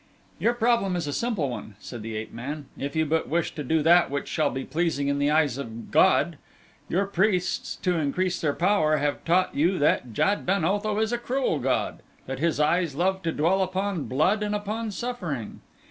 "Your 0.39 0.55
problem 0.55 0.95
is 0.95 1.05
a 1.05 1.13
simple 1.13 1.47
one," 1.51 1.75
said 1.79 2.01
the 2.01 2.17
ape 2.17 2.33
man, 2.33 2.65
"if 2.75 2.95
you 2.95 3.05
but 3.05 3.29
wish 3.29 3.53
to 3.53 3.63
do 3.63 3.83
that 3.83 4.09
which 4.09 4.27
shall 4.27 4.49
be 4.49 4.63
pleasing 4.65 5.09
in 5.09 5.19
the 5.19 5.29
eyes 5.29 5.59
of 5.59 5.91
God. 5.91 6.39
Your 6.89 7.05
priests, 7.05 7.75
to 7.83 7.97
increase 7.99 8.41
their 8.41 8.55
power, 8.55 8.97
have 8.97 9.23
taught 9.25 9.53
you 9.53 9.77
that 9.77 10.11
Jad 10.11 10.43
ben 10.43 10.65
Otho 10.65 10.97
is 10.97 11.11
a 11.13 11.19
cruel 11.19 11.59
god, 11.59 12.01
that 12.25 12.39
his 12.39 12.59
eyes 12.59 12.95
love 12.95 13.21
to 13.21 13.31
dwell 13.31 13.61
upon 13.61 14.05
blood 14.05 14.41
and 14.41 14.55
upon 14.55 14.89
suffering. 14.89 15.61